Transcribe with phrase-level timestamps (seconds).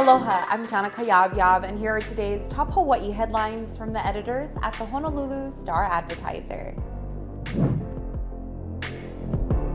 [0.00, 4.50] Aloha, I'm Tanaka Yab Yab, and here are today's top Hawaii headlines from the editors
[4.62, 6.74] at the Honolulu Star Advertiser.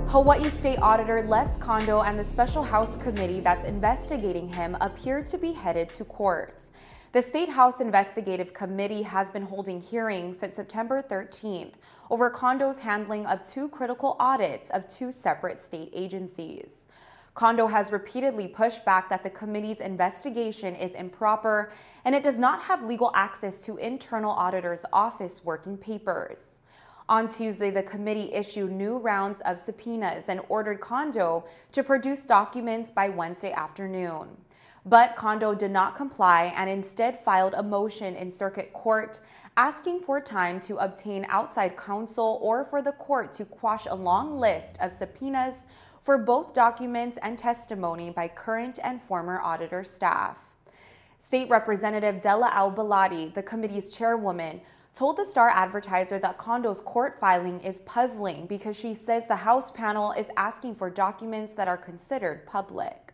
[0.08, 5.38] Hawaii State Auditor Les Kondo and the Special House Committee that's investigating him appear to
[5.38, 6.64] be headed to court.
[7.12, 11.74] The State House Investigative Committee has been holding hearings since September 13th
[12.10, 16.88] over Kondo's handling of two critical audits of two separate state agencies.
[17.34, 21.72] Kondo has repeatedly pushed back that the committee's investigation is improper
[22.06, 26.60] and it does not have legal access to internal auditor's office working papers.
[27.10, 32.90] On Tuesday, the committee issued new rounds of subpoenas and ordered Kondo to produce documents
[32.90, 34.30] by Wednesday afternoon.
[34.86, 39.20] But Kondo did not comply and instead filed a motion in circuit court
[39.58, 44.38] asking for time to obtain outside counsel or for the court to quash a long
[44.38, 45.66] list of subpoenas
[46.02, 50.40] for both documents and testimony by current and former auditor staff.
[51.20, 54.60] State Representative Della Au Belatti, the committee's chairwoman,
[54.94, 59.72] told the Star Advertiser that Kondo's court filing is puzzling because she says the House
[59.72, 63.05] panel is asking for documents that are considered public.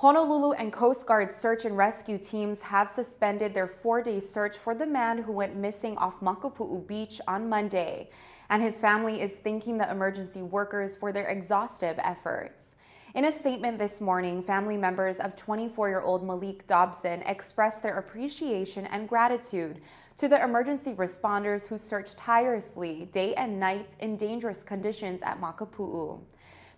[0.00, 4.86] Honolulu and Coast Guard search and rescue teams have suspended their four-day search for the
[4.86, 8.08] man who went missing off Makapu'u Beach on Monday
[8.48, 12.76] and his family is thanking the emergency workers for their exhaustive efforts.
[13.14, 19.06] In a statement this morning, family members of 24-year-old Malik Dobson expressed their appreciation and
[19.06, 19.82] gratitude
[20.16, 26.20] to the emergency responders who searched tirelessly day and night in dangerous conditions at Makapu'u.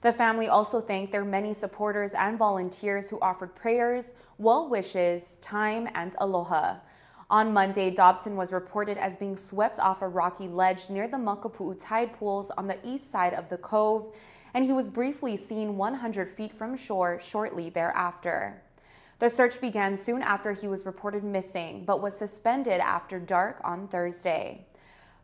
[0.03, 5.89] The family also thanked their many supporters and volunteers who offered prayers, well wishes, time,
[5.95, 6.78] and aloha.
[7.31, 11.77] On Monday, Dobson was reported as being swept off a rocky ledge near the Makapu'u
[11.78, 14.12] tide pools on the east side of the cove,
[14.55, 18.61] and he was briefly seen 100 feet from shore shortly thereafter.
[19.20, 23.86] The search began soon after he was reported missing, but was suspended after dark on
[23.86, 24.67] Thursday.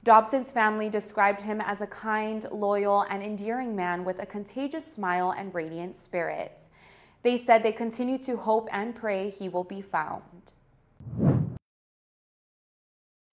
[0.09, 5.35] Dobson's family described him as a kind, loyal, and endearing man with a contagious smile
[5.37, 6.63] and radiant spirit.
[7.23, 10.53] They said they continue to hope and pray he will be found.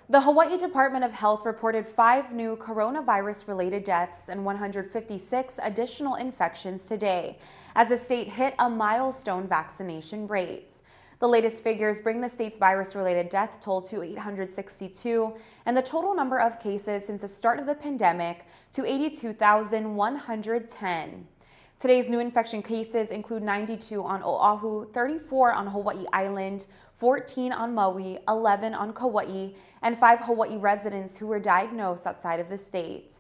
[0.10, 6.88] The Hawaii Department of Health reported five new coronavirus related deaths and 156 additional infections
[6.88, 7.40] today
[7.78, 10.74] as the state hit a milestone vaccination rate.
[11.20, 15.34] The latest figures bring the state's virus related death toll to 862
[15.66, 21.28] and the total number of cases since the start of the pandemic to 82,110.
[21.80, 26.66] Today's new infection cases include 92 on Oahu, 34 on Hawaii Island,
[26.96, 32.50] 14 on Maui, 11 on Kauai, and five Hawaii residents who were diagnosed outside of
[32.50, 33.14] the state.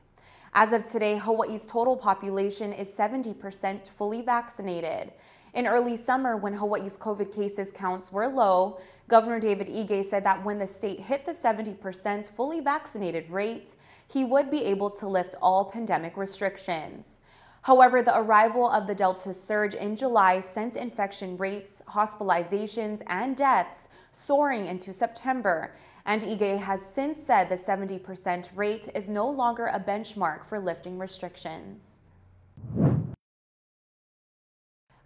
[0.53, 5.13] As of today, Hawaii's total population is 70% fully vaccinated.
[5.55, 8.77] In early summer, when Hawaii's COVID cases counts were low,
[9.07, 14.25] Governor David Ige said that when the state hit the 70% fully vaccinated rate, he
[14.25, 17.19] would be able to lift all pandemic restrictions.
[17.61, 23.87] However, the arrival of the Delta surge in July sent infection rates, hospitalizations, and deaths
[24.11, 25.73] soaring into September.
[26.05, 30.99] And Ige has since said the 70% rate is no longer a benchmark for lifting
[30.99, 31.99] restrictions.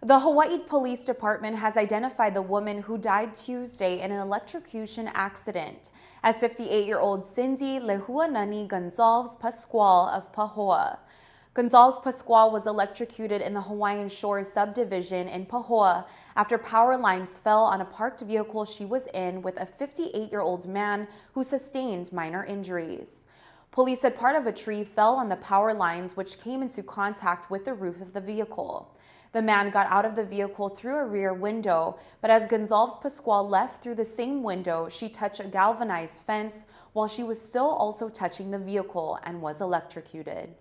[0.02, 5.90] The Hawaii Police Department has identified the woman who died Tuesday in an electrocution accident
[6.22, 11.00] as 58-year-old Cindy Lehuanani Gonzalez Pascual of Pahoa.
[11.52, 17.64] Gonzalez Pascual was electrocuted in the Hawaiian Shores subdivision in Pahoa after power lines fell
[17.64, 23.26] on a parked vehicle she was in with a 58-year-old man who sustained minor injuries.
[23.70, 27.50] Police said part of a tree fell on the power lines which came into contact
[27.50, 28.96] with the roof of the vehicle.
[29.32, 33.48] The man got out of the vehicle through a rear window, but as Gonzalez Pascual
[33.48, 38.08] left through the same window, she touched a galvanized fence while she was still also
[38.08, 40.54] touching the vehicle and was electrocuted.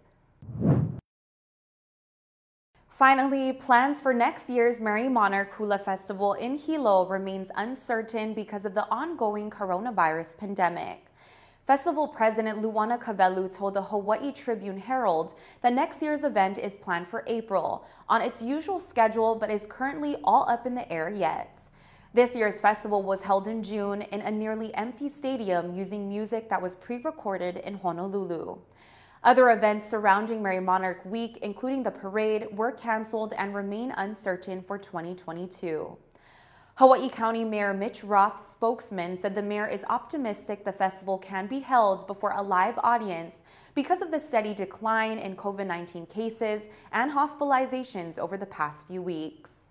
[2.90, 8.76] Finally, plans for next year's Merrie Monarch Hula Festival in Hilo remains uncertain because of
[8.76, 11.09] the ongoing coronavirus pandemic.
[11.70, 17.08] Festival President Luana Kawelu told the Hawaii Tribune Herald that next year's event is planned
[17.08, 21.70] for April on its usual schedule but is currently all up in the air yet.
[22.12, 26.60] This year's festival was held in June in a nearly empty stadium using music that
[26.60, 28.58] was pre-recorded in Honolulu.
[29.24, 34.80] Other events surrounding Merrie Monarch Week, including the parade, were canceled and remain uncertain for
[34.80, 35.96] 2022.
[36.80, 41.60] Hawaii County Mayor Mitch Roth's spokesman said the mayor is optimistic the festival can be
[41.60, 43.44] held before a live audience
[43.76, 49.02] because of the steady decline in COVID 19 cases and hospitalizations over the past few
[49.02, 49.68] weeks.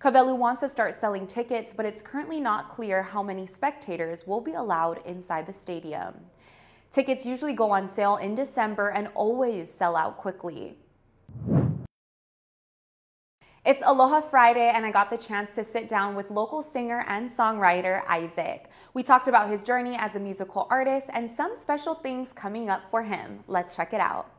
[0.00, 4.40] Kawelu wants to start selling tickets, but it's currently not clear how many spectators will
[4.40, 6.14] be allowed inside the stadium.
[6.90, 10.78] Tickets usually go on sale in December and always sell out quickly.
[13.66, 17.28] It's Aloha Friday, and I got the chance to sit down with local singer and
[17.28, 18.70] songwriter Isaac.
[18.94, 22.82] We talked about his journey as a musical artist and some special things coming up
[22.92, 23.40] for him.
[23.48, 24.30] Let's check it out.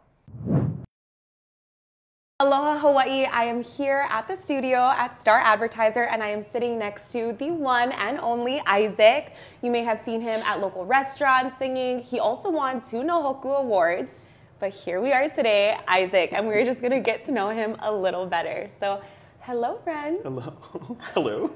[2.39, 6.79] Aloha Hawaii, I am here at the studio at Star Advertiser and I am sitting
[6.79, 9.33] next to the one and only Isaac.
[9.61, 11.99] You may have seen him at local restaurants singing.
[11.99, 14.21] He also won two Na Hoku Awards,
[14.61, 17.91] but here we are today, Isaac, and we're just gonna get to know him a
[17.93, 18.69] little better.
[18.79, 19.01] So,
[19.47, 20.19] hello friend.
[20.23, 20.53] Hello.
[21.13, 21.49] hello.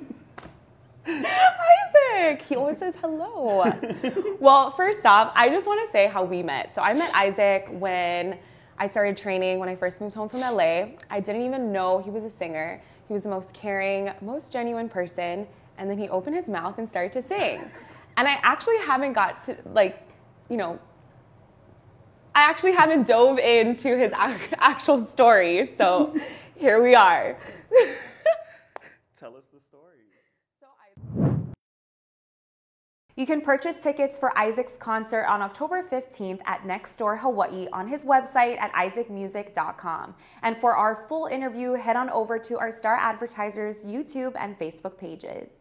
[1.06, 2.42] Isaac!
[2.44, 3.70] He always says hello.
[4.40, 6.74] well, first off, I just wanna say how we met.
[6.74, 8.40] So I met Isaac when
[8.78, 10.92] I started training when I first moved home from LA.
[11.10, 12.82] I didn't even know he was a singer.
[13.10, 15.46] He was the most caring, most genuine person.
[15.78, 17.62] And then he opened his mouth and started to sing.
[18.16, 20.08] And I actually haven't got to, like,
[20.50, 20.80] you know,
[22.34, 25.72] I actually haven't dove into his actual story.
[25.78, 26.16] So
[26.56, 27.38] here we are.
[29.20, 29.92] Tell us the story.
[33.18, 37.88] You can purchase tickets for Isaac's concert on October 15th at Next Door Hawaii on
[37.88, 40.16] his website at isaacmusic.com.
[40.42, 44.98] And for our full interview, head on over to our Star Advertisers YouTube and Facebook
[44.98, 45.61] pages.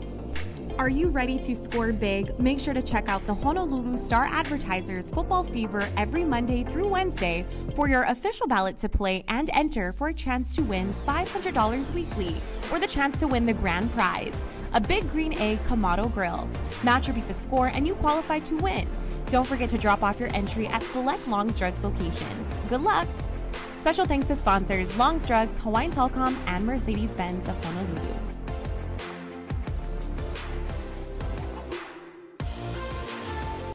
[0.81, 2.39] Are you ready to score big?
[2.39, 7.45] Make sure to check out the Honolulu Star Advertisers Football Fever every Monday through Wednesday
[7.75, 12.41] for your official ballot to play and enter for a chance to win $500 weekly
[12.71, 14.33] or the chance to win the grand prize
[14.73, 16.49] a big green egg Kamado grill.
[16.81, 18.87] Match or beat the score, and you qualify to win.
[19.29, 22.55] Don't forget to drop off your entry at select Long's Drugs locations.
[22.69, 23.07] Good luck!
[23.77, 28.30] Special thanks to sponsors Long's Drugs, Hawaiian Telcom, and Mercedes Benz of Honolulu.